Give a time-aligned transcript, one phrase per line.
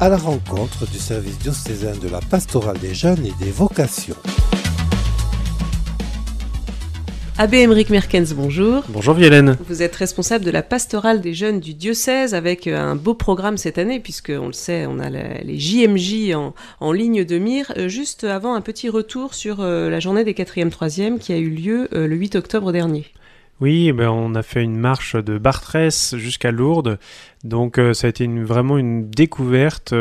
[0.00, 4.14] à la rencontre du service diocésain de la pastorale des jeunes et des vocations.
[7.36, 8.84] Abbé Émeric Merkens, bonjour.
[8.88, 9.56] Bonjour Violaine.
[9.68, 13.56] Vous êtes responsable de la pastorale des jeunes du diocèse avec euh, un beau programme
[13.56, 16.34] cette année, puisque on le sait, on a les JMJ
[16.80, 17.72] en, ligne de mire.
[17.76, 21.38] Euh, juste avant, un petit retour sur euh, la journée des 4e 3e qui a
[21.38, 23.06] eu lieu le 8 octobre dernier.
[23.60, 26.98] Oui, ben on a fait une marche de Bartrès jusqu'à Lourdes,
[27.42, 29.92] donc ça a été vraiment une découverte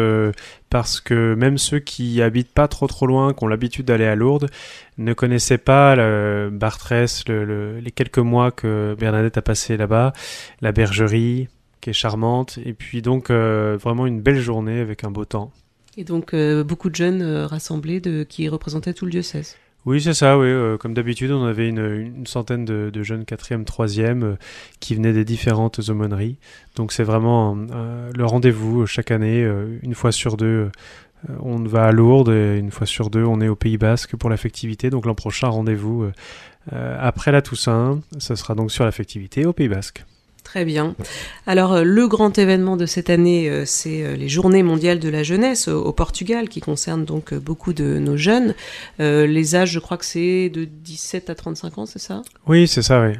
[0.69, 4.13] parce que même ceux qui habitent pas trop trop loin, qui ont l'habitude d'aller à
[4.13, 4.51] Lourdes,
[4.99, 10.13] ne connaissaient pas le Bartrès, les quelques mois que Bernadette a passé là-bas,
[10.61, 11.47] la bergerie
[11.81, 15.51] qui est charmante, et puis donc euh, vraiment une belle journée avec un beau temps.
[15.95, 19.55] Et donc euh, beaucoup de jeunes euh, rassemblés de, qui représentaient tout le diocèse.
[19.87, 20.49] Oui, c'est ça, oui.
[20.79, 24.35] comme d'habitude, on avait une, centaine de, jeunes 4e, 3e
[24.81, 26.37] qui venaient des différentes aumôneries.
[26.75, 29.49] Donc c'est vraiment le rendez-vous chaque année,
[29.81, 30.69] une fois sur deux,
[31.29, 34.15] euh, on va à Lourdes et une fois sur deux, on est au Pays Basque
[34.15, 34.89] pour l'affectivité.
[34.89, 36.11] Donc l'an prochain, rendez-vous euh,
[36.73, 37.99] euh, après la Toussaint.
[38.17, 40.05] Ce sera donc sur l'affectivité au Pays Basque.
[40.47, 40.95] Très bien.
[41.45, 45.91] Alors le grand événement de cette année, c'est les Journées mondiales de la jeunesse au,
[45.91, 48.55] Portugal, qui concerne donc beaucoup de nos jeunes.
[48.97, 52.21] les âges, je crois que c'est de 17 à 35 ans, c'est ça?
[52.47, 53.15] Oui, c'est ça, oui.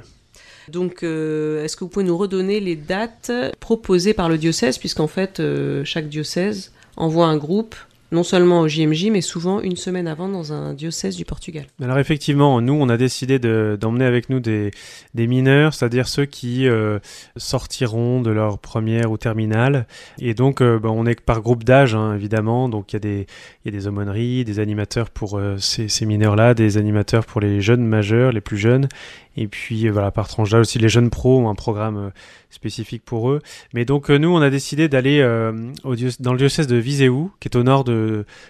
[0.69, 5.41] Donc, est-ce que vous pouvez nous redonner les dates proposées par le diocèse, puisqu'en fait,
[5.83, 7.75] chaque diocèse envoie un groupe
[8.11, 11.65] non seulement au JMJ, mais souvent une semaine avant dans un diocèse du Portugal.
[11.81, 14.71] Alors effectivement, nous, on a décidé d'emmener avec nous des,
[15.13, 16.99] des mineurs, c'est-à-dire ceux qui euh,
[17.35, 19.87] sortiront de leur première ou terminale.
[20.19, 22.69] Et donc, euh, ben, on est par groupe d'âge, hein, évidemment.
[22.69, 23.27] Donc, il y, a des,
[23.65, 27.59] y a des aumôneries, des animateurs pour euh, ces, ces mineurs-là, des animateurs pour les
[27.59, 28.87] jeunes majeurs, les plus jeunes.
[29.35, 32.11] Et puis, voilà, par tranche d'âge aussi, les jeunes pros ont un programme
[32.49, 33.41] spécifique pour eux.
[33.71, 37.61] Mais donc, nous, on a décidé d'aller dans le diocèse de Viseu, qui est au
[37.61, 37.96] nord de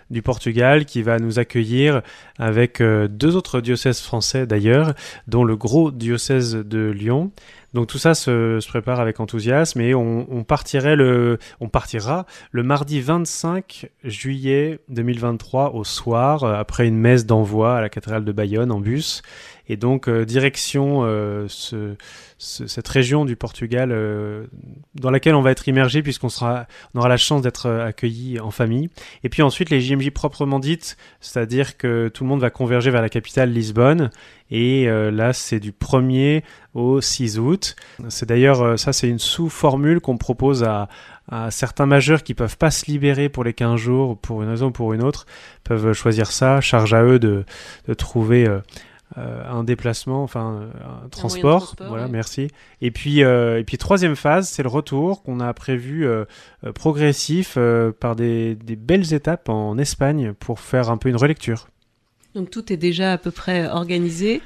[0.09, 2.01] du Portugal qui va nous accueillir
[2.37, 4.93] avec euh, deux autres diocèses français d'ailleurs,
[5.27, 7.31] dont le gros diocèse de Lyon.
[7.73, 13.01] Donc tout ça se, prépare avec enthousiasme et on, partirait le, on partira le mardi
[13.01, 18.79] 25 juillet 2023 au soir après une messe d'envoi à la cathédrale de Bayonne en
[18.79, 19.21] bus
[19.69, 21.95] et donc euh, direction euh, ce,
[22.37, 24.45] cette région du Portugal euh,
[24.95, 28.51] dans laquelle on va être immergé puisqu'on sera, on aura la chance d'être accueilli en
[28.51, 28.89] famille.
[29.23, 33.01] Et puis ensuite les JMJ proprement dites, c'est-à-dire que tout le monde va converger vers
[33.01, 34.09] la capitale Lisbonne
[34.51, 36.43] et là c'est du 1er
[36.73, 37.75] au 6 août.
[38.09, 40.87] C'est d'ailleurs ça c'est une sous-formule qu'on propose à,
[41.29, 44.67] à certains majeurs qui peuvent pas se libérer pour les 15 jours pour une raison
[44.67, 45.25] ou pour une autre
[45.63, 47.45] peuvent choisir ça charge à eux de,
[47.87, 48.47] de trouver
[49.17, 51.75] euh, un déplacement, enfin un transport.
[51.87, 52.49] voilà, merci.
[52.81, 56.25] Et puis, euh, et puis troisième phase, c'est le retour qu'on a prévu euh,
[56.75, 57.57] progressif
[58.01, 61.69] par des, des, belles étapes en Espagne pour faire un peu une relecture.
[62.37, 64.41] Donc tout est déjà à peu près organisé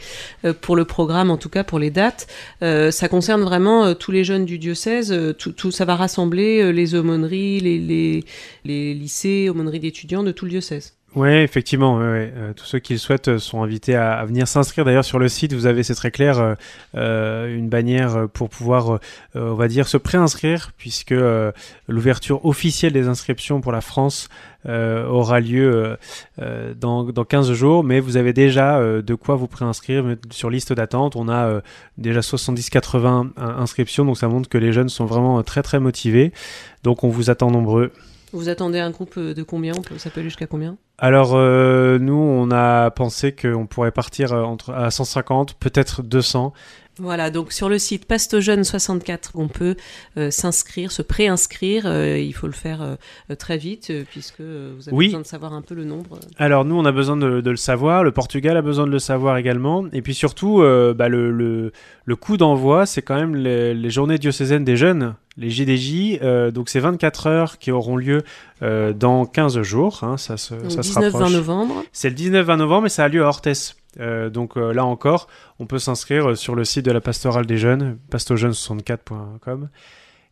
[0.62, 2.28] pour le programme, en tout cas pour les dates.
[2.62, 5.13] ça concerne vraiment tous les jeunes du diocèse.
[5.38, 8.24] Tout, tout, ça va rassembler les aumôneries, les, les,
[8.66, 10.96] les lycées, aumôneries d'étudiants de tout le diocèse.
[11.14, 11.98] Oui, effectivement.
[11.98, 14.86] Ouais, euh, tous ceux qui le souhaitent euh, sont invités à, venir s'inscrire.
[14.86, 16.56] D'ailleurs, sur le site, vous avez, c'est très clair,
[16.96, 19.00] euh, une bannière pour pouvoir,
[19.36, 21.14] on va dire, se préinscrire, puisque
[21.88, 24.30] l'ouverture officielle des inscriptions pour la France
[24.66, 25.98] aura lieu
[26.76, 27.84] dans, dans 15 jours.
[27.84, 31.16] Mais vous avez déjà de quoi vous préinscrire sur liste d'attente.
[31.16, 31.62] On a
[31.98, 36.32] déjà 70-80 inscriptions, donc ça montre que les jeunes sont vraiment très très motivés.
[36.84, 37.92] Donc on vous attend nombreux.
[38.34, 39.74] Vous attendez un groupe de combien?
[39.78, 40.78] On peut, Ça peut jusqu'à combien?
[40.97, 46.53] Alors, euh, nous, on a pensé qu'on pourrait partir euh, entre, à 150, peut-être 200.
[47.00, 49.75] Voilà, donc sur le site Pastojeune 64, on peut
[50.18, 51.84] euh, s'inscrire, se préinscrire.
[51.86, 55.62] Euh, il faut le faire euh, très vite puisque vous avez besoin de savoir un
[55.62, 56.19] peu le nombre.
[56.38, 58.03] Alors nous, on a besoin de, le savoir.
[58.03, 59.86] Le Portugal a besoin de le savoir également.
[59.94, 60.59] Et puis surtout,
[60.96, 66.19] bah, le, le, coup d'envoi, c'est quand même les, journées diocésaines des jeunes, les JDJ.
[66.54, 68.24] donc c'est 24 heures qui auront lieu
[68.62, 70.04] dans 15 jours.
[70.04, 71.83] Hein, ça se, donc 19-20 novembre.
[71.92, 73.54] C'est le 19-20 novembre et ça a lieu à Orthez.
[74.00, 75.28] Euh, donc euh, là encore,
[75.60, 79.69] on peut s'inscrire sur le site de la pastorale des jeunes, pastojeune64.com.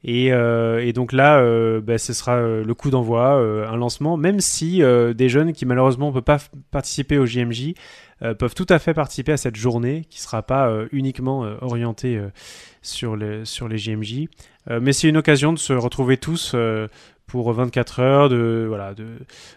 [0.04, 1.42] Et, euh, et, donc là,
[1.82, 6.14] bah, ce sera le coup d'envoi, un lancement, même si des jeunes qui malheureusement ne
[6.14, 6.40] peuvent pas
[6.72, 7.74] participer au JMJ
[8.38, 12.22] peuvent tout à fait participer à cette journée qui ne sera pas uniquement orientée
[12.82, 14.28] sur, les, sur les JMJ.
[14.82, 16.56] mais c'est une occasion de se retrouver tous
[17.28, 19.06] pour 24 heures de, voilà, de,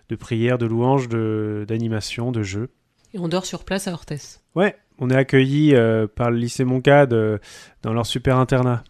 [0.09, 2.69] de prières, de louanges, d'animation, de, de jeux.
[3.15, 4.41] Et on dort sur place à Orthès.
[4.55, 7.39] Ouais, on est accueillis euh, par le lycée Moncade euh,
[7.83, 8.83] dans leur super internat.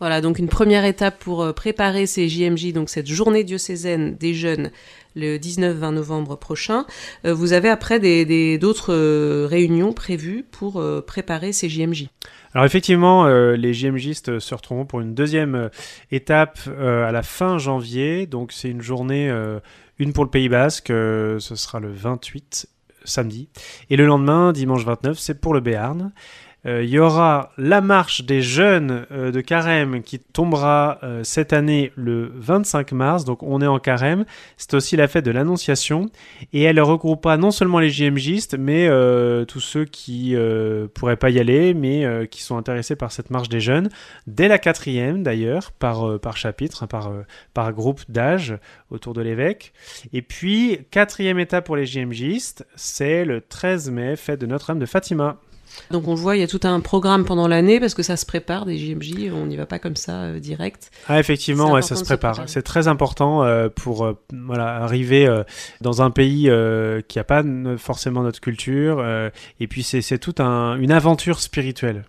[0.00, 4.70] Voilà, donc une première étape pour préparer ces JMJ, donc cette journée diocésaine des jeunes
[5.14, 6.84] le 19-20 novembre prochain.
[7.22, 8.00] vous avez après
[8.58, 12.08] d'autres des, réunions prévues pour préparer ces JMJ.
[12.54, 15.68] Alors effectivement, euh, les JMJistes se retrouveront pour une deuxième euh,
[16.12, 18.26] étape euh, à la fin janvier.
[18.26, 19.28] Donc c'est une journée,
[19.98, 22.68] une pour le Pays Basque, ce sera le 28
[23.04, 23.48] samedi.
[23.90, 26.12] Et le lendemain, dimanche 29, c'est pour le Béarn.
[26.66, 31.52] Euh, il y aura la marche des jeunes euh, de Carême qui tombera euh, cette
[31.52, 34.24] année le 25 mars, donc on est en Carême.
[34.56, 36.10] C'est aussi la fête de l'Annonciation
[36.52, 38.88] et elle regroupera non seulement les JMJistes, mais
[39.46, 40.36] tous ceux qui
[40.94, 43.88] pourraient pas y aller, mais qui sont intéressés par cette marche des jeunes,
[44.26, 47.12] dès la quatrième d'ailleurs, par, par chapitre, hein, par,
[47.52, 48.56] par groupe d'âge
[48.90, 49.72] autour de l'évêque.
[50.12, 54.86] Et puis, quatrième étape pour les JMJistes, c'est le 13 mai, fête de Notre-Dame de
[54.86, 55.38] Fatima.
[55.90, 58.26] Donc on voit, il y a tout un programme pendant l'année parce que ça se
[58.26, 60.90] prépare des JMJ, on n'y va pas comme ça euh, direct.
[61.08, 62.42] Ah effectivement, ouais, ça se prépare.
[62.46, 65.28] C'est très important euh, pour euh, voilà, arriver
[65.80, 66.50] dans un pays
[67.08, 67.42] qui n'a pas
[67.78, 69.04] forcément notre culture
[69.60, 72.04] et puis c'est toute un, une aventure spirituelle.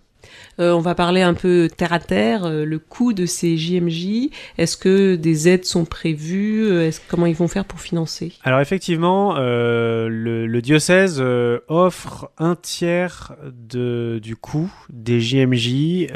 [0.58, 4.30] Euh, on va parler un peu terre à terre, euh, le coût de ces JMJ.
[4.58, 8.32] Est-ce que des aides sont prévues euh, Comment ils vont faire pour financer?
[8.42, 11.22] Alors effectivement, le, diocèse
[11.68, 16.06] offre un tiers de, du coût des JMJ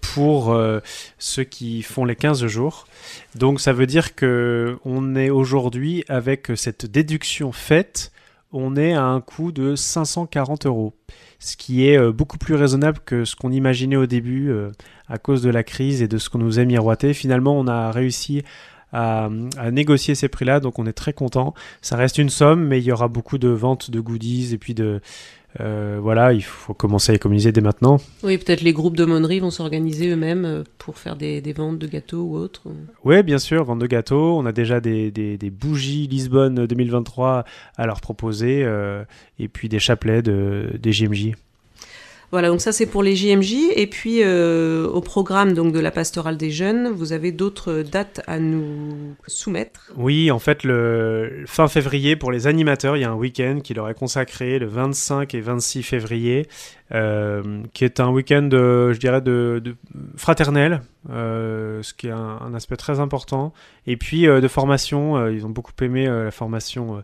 [0.00, 0.58] pour
[1.18, 2.86] ceux qui font les 15 jours.
[3.34, 8.12] Donc ça veut dire que on est aujourd'hui avec cette déduction faite,
[8.54, 10.94] on est à un coût de 540 euros
[11.44, 14.70] ce qui est euh, beaucoup plus raisonnable que ce qu'on imaginait au début euh,
[15.08, 17.12] à cause de la crise et de ce qu'on nous a miroité.
[17.12, 18.42] Finalement, on a réussi
[18.92, 19.28] à,
[19.72, 21.52] négocier ces prix-là, donc on est très content.
[21.82, 24.72] Ça reste une somme, mais il y aura beaucoup de ventes de goodies et puis
[24.72, 25.00] de,
[25.60, 28.00] euh, voilà, il faut commencer à économiser dès maintenant.
[28.22, 32.22] Oui, peut-être les groupes de monnerie vont s'organiser eux-mêmes pour faire des, ventes de gâteaux
[32.22, 32.62] ou autres.
[33.04, 34.38] Oui, bien sûr, vente de gâteaux.
[34.38, 37.44] On a déjà des, bougies Lisbonne 2023
[37.76, 38.66] à leur proposer
[39.38, 41.32] et puis des chapelets de, des JMJ.
[42.34, 43.54] Voilà, donc ça c'est pour les JMJ.
[43.76, 48.22] Et puis euh, au programme donc de la pastorale des jeunes, vous avez d'autres dates
[48.26, 49.92] à nous soumettre?
[49.96, 53.72] Oui, en fait, le fin février pour les animateurs, il y a un week-end qui
[53.72, 56.48] leur est consacré le 25 et 26 février,
[56.92, 59.62] euh, qui est un week-end, je dirais, de,
[60.16, 63.52] fraternel, euh, ce qui est un, aspect très important.
[63.86, 67.00] Et puis de formation, ils ont beaucoup aimé la formation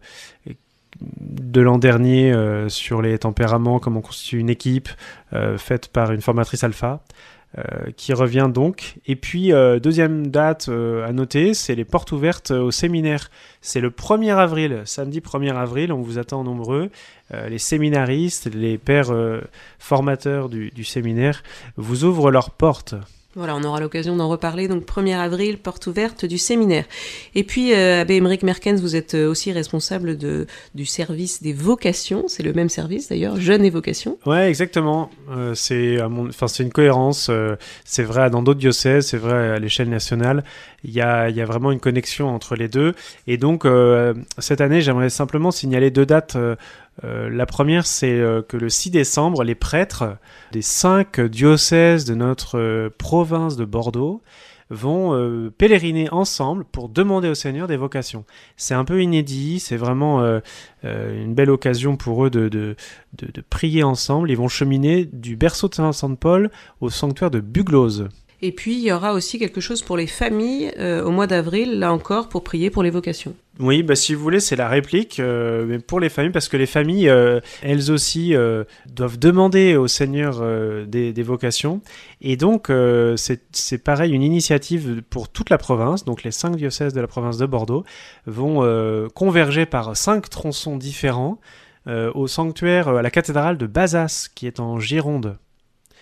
[1.01, 4.89] de l'an dernier euh, sur les tempéraments, comment on une équipe,
[5.33, 7.01] euh, faite par une formatrice alpha.
[7.59, 8.99] Euh, qui revient donc.
[9.07, 9.51] Et puis,
[9.83, 13.29] deuxième date à noter, c'est les portes ouvertes au séminaire.
[13.61, 16.91] C'est le 1er avril, samedi 1er avril, on vous attend nombreux.
[17.49, 19.13] les séminaristes, les pères
[19.81, 21.43] formateurs du séminaire
[21.77, 22.95] vous ouvrent leurs portes.
[23.37, 24.67] Voilà, on aura l'occasion d'en reparler.
[24.67, 26.85] Donc 1er avril, porte ouverte du séminaire.
[27.37, 30.17] Et puis, euh, Abbé Emmerich Merkens, vous êtes euh, aussi responsable
[30.75, 32.25] du service des vocations.
[32.27, 34.19] C'est le même service d'ailleurs, Jeunes et Vocations.
[34.27, 35.11] Ouais, exactement.
[35.31, 35.99] Euh, c'est
[36.59, 37.31] une cohérence.
[37.85, 40.43] C'est vrai dans d'autres diocèses, c'est vrai à l'échelle nationale.
[40.83, 42.95] Il y a, vraiment une connexion entre les deux.
[43.29, 43.65] Et donc,
[44.39, 46.37] cette année, j'aimerais simplement signaler deux dates
[47.03, 50.17] la première, c'est euh, que le 6 décembre, les prêtres
[50.53, 54.23] des cinq diocèses de notre euh, province de Bordeaux
[54.73, 58.25] vont pèleriner ensemble pour demander au Seigneur des vocations.
[58.57, 60.21] C'est un peu inédit, c'est vraiment
[60.85, 62.77] une belle occasion pour eux de, de,
[63.15, 64.31] de, prier ensemble.
[64.31, 68.11] Ils vont cheminer du berceau de Saint-Vincent-de-Paul au sanctuaire de Buglose.
[68.43, 71.79] Et puis, il y aura aussi quelque chose pour les familles euh, au mois d'avril,
[71.79, 73.35] là encore, pour prier pour les vocations.
[73.61, 76.67] Oui, bah, si vous voulez, c'est la réplique, euh, pour les familles, parce que les
[76.67, 78.35] familles, euh, elles aussi,
[78.87, 80.43] doivent demander au Seigneur
[80.87, 81.83] des, des, vocations.
[82.23, 82.73] Et donc,
[83.17, 86.05] c'est pareil, une initiative pour toute la province.
[86.05, 87.85] Donc, les cinq diocèses de la province de Bordeaux
[88.27, 91.39] vont converger par cinq tronçons différents
[91.87, 95.37] au sanctuaire, à la cathédrale de Bazas, qui est en Gironde.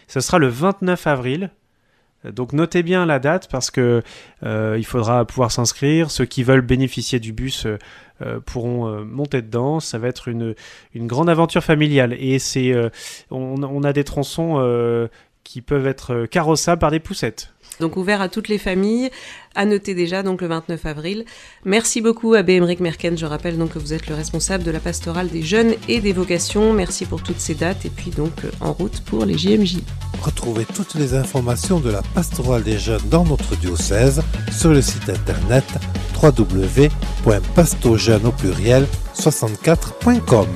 [0.07, 1.51] Ce sera le 29 avril,
[2.25, 4.03] donc notez bien la date parce que
[4.43, 6.11] euh, il faudra pouvoir s'inscrire.
[6.11, 7.79] Ceux qui veulent bénéficier du bus euh,
[8.23, 9.79] euh, pourront monter dedans.
[9.81, 10.55] Ça va être une,
[10.95, 12.75] une grande aventure familiale et c'est
[13.31, 15.09] on, on, a des tronçons
[15.45, 17.55] qui peuvent être carrossables par des poussettes.
[17.81, 19.11] Donc ouvert à toutes les familles,
[19.55, 21.25] à noter déjà donc le 29 avril.
[21.65, 24.81] Merci beaucoup Abbé Emmerich Merken, je rappelle donc que vous êtes le responsable de la
[24.81, 26.73] pastorale des jeunes et des vocations.
[26.73, 29.79] Merci pour toutes ces dates et puis donc en route pour les JMJ.
[30.23, 35.09] Retrouvez toutes les informations de la pastorale des jeunes dans notre diocèse sur le site
[35.09, 35.65] internet
[36.21, 40.49] www.pastojeunes au pluriel 64.com.